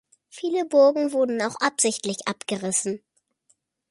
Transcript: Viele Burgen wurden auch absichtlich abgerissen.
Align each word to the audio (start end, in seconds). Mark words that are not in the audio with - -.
Viele 0.31 0.65
Burgen 0.65 1.11
wurden 1.11 1.39
auch 1.43 1.57
absichtlich 1.61 2.27
abgerissen. 2.27 3.03